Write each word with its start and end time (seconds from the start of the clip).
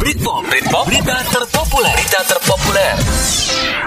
Britpop, 0.00 0.48
Britpop, 0.48 0.88
berita 0.88 1.12
terpopuler, 1.28 1.92
berita 1.92 2.24
terpopuler. 2.24 2.96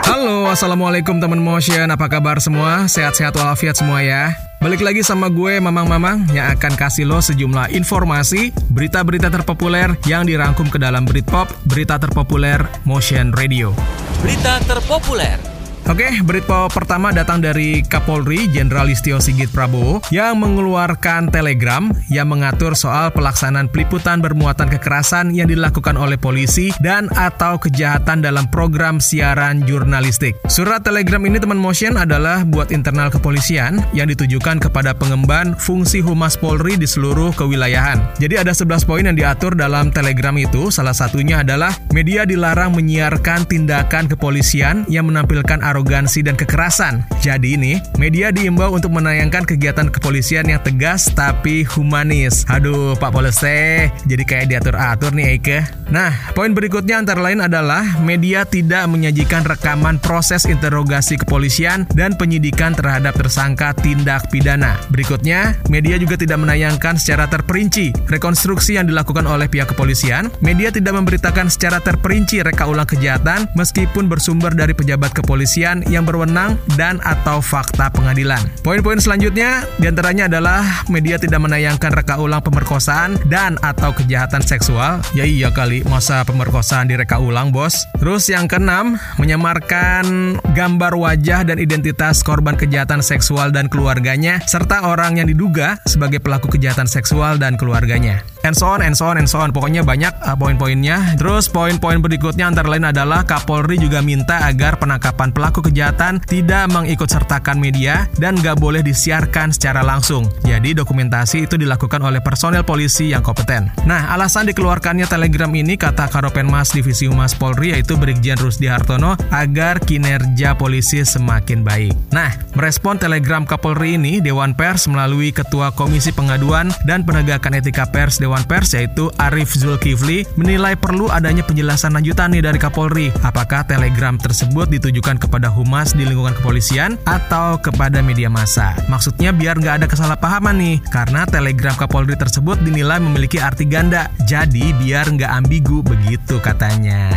Halo, 0.05 0.45
Assalamualaikum 0.45 1.17
teman 1.17 1.41
motion 1.41 1.89
Apa 1.89 2.05
kabar 2.05 2.37
semua? 2.37 2.85
Sehat-sehat 2.85 3.33
walafiat 3.33 3.81
semua 3.81 4.05
ya 4.05 4.37
Balik 4.61 4.85
lagi 4.85 5.01
sama 5.01 5.31
gue 5.31 5.57
Mamang-Mamang 5.57 6.29
Yang 6.29 6.59
akan 6.59 6.73
kasih 6.77 7.09
lo 7.09 7.17
sejumlah 7.17 7.73
informasi 7.73 8.53
Berita-berita 8.69 9.33
terpopuler 9.33 9.97
yang 10.05 10.29
dirangkum 10.29 10.69
ke 10.69 10.77
dalam 10.77 11.09
Britpop 11.09 11.49
Berita 11.65 11.97
terpopuler 11.97 12.61
Motion 12.85 13.33
Radio 13.33 13.73
Berita 14.21 14.61
terpopuler. 14.69 15.52
Oke, 15.83 16.07
berita 16.23 16.71
pertama 16.71 17.11
datang 17.11 17.43
dari 17.43 17.83
Kapolri 17.83 18.47
Jenderal 18.47 18.87
Listio 18.87 19.19
Sigit 19.19 19.51
Prabowo 19.51 19.99
yang 20.15 20.39
mengeluarkan 20.39 21.27
telegram 21.27 21.91
yang 22.07 22.31
mengatur 22.31 22.71
soal 22.71 23.11
pelaksanaan 23.11 23.67
peliputan 23.67 24.23
bermuatan 24.23 24.71
kekerasan 24.71 25.35
yang 25.35 25.51
dilakukan 25.51 25.99
oleh 25.99 26.15
polisi 26.15 26.71
dan 26.79 27.11
atau 27.11 27.59
kejahatan 27.59 28.23
dalam 28.23 28.47
program 28.47 29.03
siaran 29.03 29.67
jurnalistik. 29.67 30.39
Surat 30.47 30.87
telegram 30.87 31.19
ini 31.27 31.35
teman 31.43 31.59
motion 31.59 31.99
adalah 31.99 32.47
buat 32.47 32.71
internal 32.71 33.11
kepolisian 33.11 33.83
yang 33.91 34.07
ditujukan 34.07 34.63
kepada 34.63 34.95
pengemban 34.95 35.51
fungsi 35.59 35.99
Humas 35.99 36.39
Polri 36.39 36.79
di 36.79 36.87
seluruh 36.87 37.35
kewilayahan. 37.35 37.99
Jadi 38.23 38.39
ada 38.39 38.55
11 38.55 38.87
poin 38.87 39.03
yang 39.03 39.19
diatur 39.19 39.51
dalam 39.51 39.91
telegram 39.91 40.39
itu, 40.39 40.71
salah 40.71 40.95
satunya 40.95 41.43
adalah 41.43 41.75
media 41.91 42.23
dilarang 42.23 42.71
menyiarkan 42.71 43.51
tindakan 43.51 44.07
kepolisian 44.07 44.87
yang 44.87 45.11
menampilkan 45.11 45.59
arogansi 45.73 46.21
dan 46.21 46.37
kekerasan. 46.37 47.01
Jadi 47.25 47.57
ini, 47.57 47.81
media 47.97 48.29
diimbau 48.29 48.77
untuk 48.77 48.93
menayangkan 48.93 49.49
kegiatan 49.49 49.89
kepolisian 49.89 50.45
yang 50.45 50.61
tegas 50.61 51.09
tapi 51.09 51.65
humanis. 51.65 52.45
Aduh, 52.45 52.93
Pak 53.01 53.09
Polisi, 53.09 53.89
jadi 54.05 54.23
kayak 54.23 54.45
diatur-atur 54.53 55.17
nih 55.17 55.25
Eike. 55.33 55.59
Nah, 55.89 56.13
poin 56.37 56.53
berikutnya 56.53 57.01
antara 57.01 57.21
lain 57.21 57.41
adalah 57.41 57.97
media 58.05 58.45
tidak 58.45 58.85
menyajikan 58.89 59.41
rekaman 59.41 59.97
proses 59.97 60.45
interogasi 60.45 61.17
kepolisian 61.17 61.89
dan 61.97 62.13
penyidikan 62.13 62.77
terhadap 62.77 63.17
tersangka 63.17 63.73
tindak 63.81 64.29
pidana. 64.29 64.77
Berikutnya, 64.93 65.57
media 65.73 65.97
juga 65.97 66.17
tidak 66.19 66.37
menayangkan 66.41 66.97
secara 67.01 67.25
terperinci 67.25 67.93
rekonstruksi 68.09 68.77
yang 68.77 68.85
dilakukan 68.85 69.25
oleh 69.25 69.49
pihak 69.49 69.73
kepolisian. 69.73 70.29
Media 70.43 70.69
tidak 70.69 70.93
memberitakan 70.97 71.49
secara 71.49 71.81
terperinci 71.81 72.45
reka 72.45 72.69
ulang 72.69 72.85
kejahatan 72.89 73.49
meskipun 73.57 74.05
bersumber 74.11 74.51
dari 74.51 74.75
pejabat 74.75 75.15
kepolisian 75.15 75.62
yang 75.63 76.03
berwenang 76.03 76.59
dan 76.75 76.99
atau 77.01 77.39
fakta 77.39 77.87
pengadilan. 77.89 78.39
Poin-poin 78.61 78.99
selanjutnya 78.99 79.63
di 79.79 79.87
antaranya 79.87 80.27
adalah 80.27 80.83
media 80.91 81.15
tidak 81.15 81.39
menayangkan 81.39 81.95
reka 81.95 82.19
ulang 82.19 82.43
pemerkosaan 82.43 83.15
dan 83.31 83.55
atau 83.63 83.95
kejahatan 83.95 84.43
seksual. 84.43 84.99
Ya 85.15 85.23
iya 85.23 85.49
kali, 85.49 85.87
masa 85.87 86.27
pemerkosaan 86.27 86.91
direka 86.91 87.19
ulang 87.19 87.55
bos. 87.55 87.75
Terus 87.99 88.27
yang 88.27 88.51
keenam, 88.51 88.99
menyamarkan 89.21 90.37
gambar 90.57 90.93
wajah 90.97 91.45
dan 91.47 91.57
identitas 91.61 92.25
korban 92.25 92.57
kejahatan 92.57 92.99
seksual 93.05 93.53
dan 93.53 93.69
keluarganya, 93.69 94.41
serta 94.49 94.89
orang 94.89 95.21
yang 95.21 95.27
diduga 95.29 95.79
sebagai 95.85 96.19
pelaku 96.19 96.51
kejahatan 96.51 96.89
seksual 96.89 97.37
dan 97.39 97.55
keluarganya. 97.55 98.25
And 98.43 98.57
so 98.57 98.67
on, 98.67 98.83
and 98.83 98.97
so 98.97 99.07
on, 99.07 99.15
and 99.15 99.29
so 99.29 99.39
on. 99.39 99.55
Pokoknya 99.55 99.85
banyak 99.85 100.11
uh, 100.19 100.35
poin-poinnya. 100.35 101.15
Terus 101.15 101.47
poin-poin 101.47 102.01
berikutnya 102.01 102.49
antara 102.49 102.67
lain 102.67 102.89
adalah 102.89 103.23
Kapolri 103.23 103.77
juga 103.79 104.01
minta 104.03 104.43
agar 104.43 104.81
penangkapan 104.81 105.31
pelaku 105.31 105.52
kejahatan 105.59 106.23
tidak 106.23 106.71
mengikut 106.71 107.11
sertakan 107.11 107.59
media 107.59 108.07
dan 108.17 108.39
gak 108.39 108.57
boleh 108.57 108.81
disiarkan 108.81 109.51
secara 109.51 109.83
langsung. 109.83 110.31
Jadi 110.47 110.73
dokumentasi 110.73 111.45
itu 111.45 111.59
dilakukan 111.59 111.99
oleh 111.99 112.23
personel 112.23 112.63
polisi 112.63 113.11
yang 113.11 113.21
kompeten. 113.21 113.69
Nah, 113.83 114.15
alasan 114.15 114.47
dikeluarkannya 114.49 115.05
telegram 115.05 115.51
ini 115.53 115.75
kata 115.75 116.07
Karopenmas 116.07 116.71
Divisi 116.71 117.05
Humas 117.11 117.35
Polri 117.35 117.75
yaitu 117.75 117.99
Brigjen 117.99 118.39
Rusdi 118.39 118.71
Hartono 118.71 119.19
agar 119.29 119.83
kinerja 119.83 120.55
polisi 120.55 121.03
semakin 121.03 121.65
baik. 121.67 121.91
Nah, 122.15 122.31
merespon 122.55 122.95
telegram 122.95 123.43
Kapolri 123.43 123.99
ini, 123.99 124.23
Dewan 124.23 124.55
Pers 124.55 124.87
melalui 124.87 125.35
Ketua 125.35 125.73
Komisi 125.75 126.15
Pengaduan 126.15 126.71
dan 126.87 127.03
Penegakan 127.03 127.59
Etika 127.59 127.89
Pers 127.89 128.21
Dewan 128.21 128.45
Pers 128.45 128.77
yaitu 128.77 129.11
Arif 129.19 129.51
Zulkifli 129.57 130.23
menilai 130.37 130.77
perlu 130.77 131.09
adanya 131.09 131.41
penjelasan 131.43 131.97
lanjutan 131.97 132.31
nih 132.31 132.45
dari 132.45 132.61
Kapolri. 132.61 133.09
Apakah 133.25 133.65
telegram 133.65 134.15
tersebut 134.15 134.69
ditujukan 134.69 135.17
kepada 135.17 135.42
humas 135.51 135.95
di 135.95 136.03
lingkungan 136.03 136.35
kepolisian 136.35 136.99
atau 137.07 137.55
kepada 137.59 138.03
media 138.03 138.27
massa? 138.27 138.75
Maksudnya 138.91 139.31
biar 139.31 139.59
nggak 139.59 139.83
ada 139.83 139.87
kesalahpahaman 139.87 140.55
nih, 140.59 140.75
karena 140.91 141.23
telegram 141.23 141.75
Kapolri 141.79 142.19
tersebut 142.19 142.59
dinilai 142.59 142.99
memiliki 142.99 143.39
arti 143.39 143.63
ganda. 143.63 144.11
Jadi 144.27 144.75
biar 144.75 145.07
nggak 145.07 145.31
ambigu 145.31 145.79
begitu 145.83 146.39
katanya. 146.43 147.11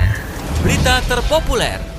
Berita 0.62 1.02
terpopuler. 1.06 1.95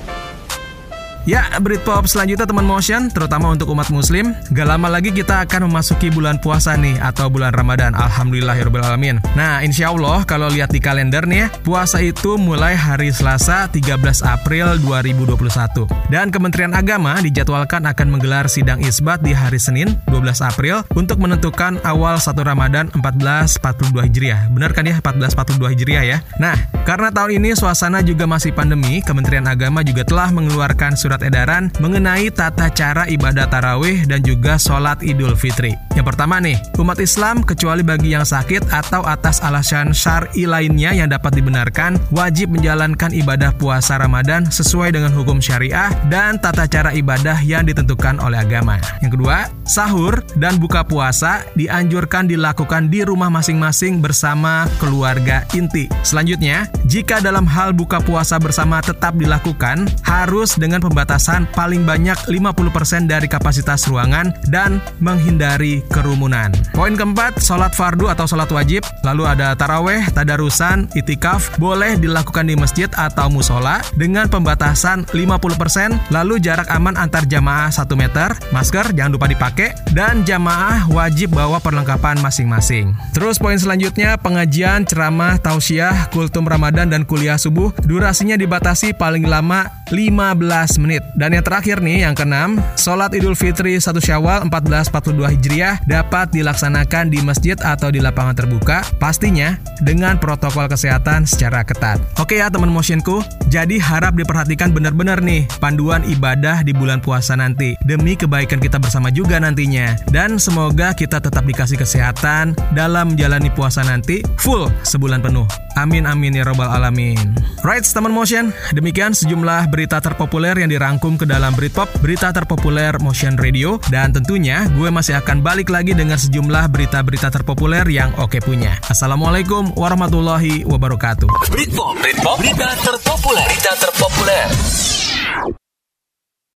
Ya, 1.28 1.44
Britpop 1.60 2.08
selanjutnya 2.08 2.48
teman 2.48 2.64
motion, 2.64 3.12
terutama 3.12 3.52
untuk 3.52 3.68
umat 3.76 3.92
muslim. 3.92 4.32
Gak 4.48 4.64
lama 4.64 4.88
lagi 4.88 5.12
kita 5.12 5.44
akan 5.44 5.68
memasuki 5.68 6.08
bulan 6.08 6.40
puasa 6.40 6.72
nih, 6.72 6.96
atau 7.04 7.28
bulan 7.28 7.52
Ramadan. 7.52 7.92
Alhamdulillahirrahmanirrahim. 7.92 9.20
Nah, 9.36 9.60
insya 9.60 9.92
Allah 9.92 10.24
kalau 10.24 10.48
lihat 10.48 10.72
di 10.72 10.80
kalender 10.80 11.28
nih, 11.28 11.52
puasa 11.68 12.00
itu 12.00 12.40
mulai 12.40 12.72
hari 12.72 13.12
Selasa 13.12 13.68
13 13.68 14.24
April 14.24 14.80
2021. 14.80 15.84
Dan 16.08 16.32
Kementerian 16.32 16.72
Agama 16.72 17.20
dijadwalkan 17.20 17.84
akan 17.84 18.08
menggelar 18.08 18.48
sidang 18.48 18.80
isbat 18.80 19.20
di 19.20 19.36
hari 19.36 19.60
Senin 19.60 20.00
12 20.08 20.40
April 20.40 20.80
untuk 20.96 21.20
menentukan 21.20 21.76
awal 21.84 22.16
1 22.16 22.40
Ramadan 22.40 22.88
1442 22.96 24.08
Hijriah. 24.08 24.48
Benar 24.48 24.72
kan 24.72 24.88
ya 24.88 24.96
1442 25.04 25.76
Hijriah 25.76 26.04
ya? 26.08 26.18
Nah, 26.40 26.56
karena 26.88 27.12
tahun 27.12 27.36
ini 27.36 27.52
suasana 27.52 28.00
juga 28.00 28.24
masih 28.24 28.56
pandemi, 28.56 29.04
Kementerian 29.04 29.44
Agama 29.44 29.84
juga 29.84 30.08
telah 30.08 30.32
mengeluarkan 30.32 30.96
surat 30.96 31.17
edaran 31.22 31.72
mengenai 31.78 32.30
tata 32.32 32.70
cara 32.70 33.06
ibadah 33.08 33.46
tarawih 33.50 34.04
dan 34.06 34.22
juga 34.22 34.56
sholat 34.60 35.00
idul 35.02 35.34
fitri. 35.34 35.74
Yang 35.98 36.14
pertama 36.14 36.38
nih, 36.38 36.54
umat 36.78 37.02
Islam 37.02 37.42
kecuali 37.42 37.82
bagi 37.82 38.14
yang 38.14 38.22
sakit 38.22 38.70
atau 38.70 39.02
atas 39.02 39.42
alasan 39.42 39.90
syar'i 39.90 40.46
lainnya 40.46 40.94
yang 40.94 41.10
dapat 41.10 41.34
dibenarkan, 41.34 41.98
wajib 42.14 42.54
menjalankan 42.54 43.10
ibadah 43.10 43.50
puasa 43.58 43.98
Ramadan 43.98 44.46
sesuai 44.46 44.94
dengan 44.94 45.10
hukum 45.10 45.42
syariah 45.42 45.90
dan 46.06 46.38
tata 46.38 46.70
cara 46.70 46.94
ibadah 46.94 47.42
yang 47.42 47.66
ditentukan 47.66 48.22
oleh 48.22 48.38
agama. 48.38 48.78
Yang 49.02 49.18
kedua, 49.18 49.50
sahur 49.66 50.22
dan 50.38 50.62
buka 50.62 50.86
puasa 50.86 51.42
dianjurkan 51.58 52.30
dilakukan 52.30 52.86
di 52.86 53.02
rumah 53.02 53.26
masing-masing 53.26 53.98
bersama 53.98 54.70
keluarga 54.78 55.42
inti. 55.56 55.90
Selanjutnya, 56.06 56.70
jika 56.86 57.18
dalam 57.18 57.42
hal 57.42 57.74
buka 57.74 57.98
puasa 57.98 58.38
bersama 58.38 58.78
tetap 58.78 59.18
dilakukan, 59.18 59.90
harus 60.06 60.54
dengan 60.54 60.78
pembatasan 60.98 61.46
paling 61.54 61.86
banyak 61.86 62.18
50% 62.26 63.06
dari 63.06 63.30
kapasitas 63.30 63.86
ruangan 63.86 64.34
dan 64.50 64.82
menghindari 64.98 65.78
kerumunan. 65.94 66.50
Poin 66.74 66.98
keempat, 66.98 67.38
sholat 67.38 67.70
fardu 67.70 68.10
atau 68.10 68.26
sholat 68.26 68.50
wajib, 68.50 68.82
lalu 69.06 69.22
ada 69.22 69.54
taraweh, 69.54 70.02
tadarusan, 70.10 70.90
itikaf, 70.98 71.54
boleh 71.62 71.94
dilakukan 72.02 72.50
di 72.50 72.58
masjid 72.58 72.90
atau 72.98 73.30
musola 73.30 73.78
dengan 73.94 74.26
pembatasan 74.26 75.06
50%, 75.14 76.10
lalu 76.10 76.42
jarak 76.42 76.66
aman 76.74 76.98
antar 76.98 77.30
jamaah 77.30 77.70
1 77.70 77.94
meter, 77.94 78.34
masker 78.50 78.90
jangan 78.90 79.14
lupa 79.14 79.30
dipakai, 79.30 79.78
dan 79.94 80.26
jamaah 80.26 80.90
wajib 80.90 81.30
bawa 81.30 81.62
perlengkapan 81.62 82.18
masing-masing. 82.18 82.90
Terus 83.14 83.38
poin 83.38 83.54
selanjutnya, 83.54 84.18
pengajian, 84.18 84.82
ceramah, 84.82 85.38
tausiah, 85.38 86.10
kultum 86.10 86.42
Ramadan, 86.42 86.90
dan 86.90 87.06
kuliah 87.06 87.38
subuh, 87.38 87.70
durasinya 87.86 88.34
dibatasi 88.34 88.98
paling 88.98 89.30
lama 89.30 89.70
15 89.94 90.82
menit. 90.82 90.87
Dan 90.96 91.36
yang 91.36 91.44
terakhir 91.44 91.84
nih, 91.84 92.08
yang 92.08 92.16
keenam, 92.16 92.56
sholat 92.80 93.12
idul 93.12 93.36
fitri 93.36 93.76
1 93.76 93.92
syawal 94.00 94.48
1442 94.48 95.34
Hijriah 95.36 95.76
dapat 95.84 96.32
dilaksanakan 96.32 97.12
di 97.12 97.20
masjid 97.20 97.60
atau 97.60 97.92
di 97.92 98.00
lapangan 98.00 98.32
terbuka, 98.32 98.80
pastinya 98.96 99.60
dengan 99.84 100.16
protokol 100.16 100.70
kesehatan 100.70 101.28
secara 101.28 101.60
ketat. 101.66 102.00
Oke 102.16 102.40
ya 102.40 102.48
teman 102.48 102.72
motionku, 102.72 103.20
jadi 103.52 103.76
harap 103.76 104.16
diperhatikan 104.16 104.72
benar-benar 104.72 105.20
nih 105.20 105.44
panduan 105.58 106.06
ibadah 106.06 106.62
di 106.62 106.72
bulan 106.72 107.02
puasa 107.02 107.34
nanti, 107.34 107.74
demi 107.84 108.14
kebaikan 108.14 108.62
kita 108.62 108.80
bersama 108.80 109.12
juga 109.12 109.36
nantinya. 109.42 109.98
Dan 110.08 110.38
semoga 110.38 110.94
kita 110.94 111.18
tetap 111.18 111.42
dikasih 111.42 111.76
kesehatan 111.76 112.54
dalam 112.72 113.12
menjalani 113.12 113.50
puasa 113.50 113.82
nanti 113.82 114.22
full 114.38 114.70
sebulan 114.86 115.18
penuh. 115.18 115.44
Amin 115.74 116.06
amin 116.06 116.38
ya 116.38 116.46
robbal 116.46 116.70
alamin. 116.70 117.34
Right, 117.66 117.82
teman 117.82 118.14
motion, 118.14 118.54
demikian 118.70 119.14
sejumlah 119.14 119.70
berita 119.74 119.98
terpopuler 119.98 120.54
yang 120.54 120.70
dirangkum 120.78 121.18
ke 121.18 121.26
dalam 121.26 121.58
Britpop, 121.58 121.90
berita 121.98 122.30
terpopuler 122.30 122.94
Motion 123.02 123.34
Radio, 123.34 123.82
dan 123.90 124.14
tentunya 124.14 124.62
gue 124.78 124.86
masih 124.94 125.18
akan 125.18 125.42
balik 125.42 125.74
lagi 125.74 125.90
dengan 125.90 126.14
sejumlah 126.14 126.70
berita-berita 126.70 127.34
terpopuler 127.34 127.82
yang 127.90 128.14
oke 128.14 128.38
punya. 128.38 128.78
Assalamualaikum 128.86 129.74
warahmatullahi 129.74 130.62
wabarakatuh. 130.62 131.50
Britpop, 131.50 131.98
Britpop, 131.98 132.38
berita 132.38 132.70
terpopuler, 132.78 133.42
berita 133.50 133.72
terpopuler. 133.74 134.46